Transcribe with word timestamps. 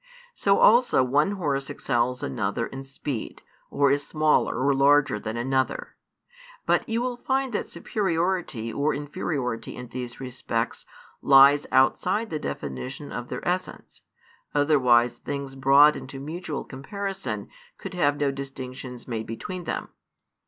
So 0.33 0.57
also 0.57 1.03
one 1.03 1.33
horse 1.33 1.69
excels 1.69 2.23
another 2.23 2.65
in 2.65 2.83
speed, 2.85 3.43
or 3.69 3.91
is 3.91 4.03
smaller 4.07 4.55
or 4.59 4.73
larger 4.73 5.19
than 5.19 5.37
another; 5.37 5.95
but 6.65 6.89
you 6.89 7.03
will 7.03 7.17
find 7.17 7.53
that 7.53 7.67
superiority 7.69 8.73
or 8.73 8.95
inferiority 8.95 9.75
in 9.75 9.89
these 9.89 10.19
respects 10.19 10.87
lies 11.21 11.67
outside 11.71 12.31
the 12.31 12.39
definition 12.39 13.11
of 13.11 13.27
their 13.29 13.47
essence, 13.47 14.01
otherwise 14.55 15.19
things 15.19 15.53
brought 15.53 15.95
into 15.95 16.19
mutual 16.19 16.63
comparison 16.63 17.49
could 17.77 17.93
have 17.93 18.17
no 18.17 18.31
distinctions 18.31 19.07
made 19.07 19.27
between 19.27 19.65
them. 19.65 19.89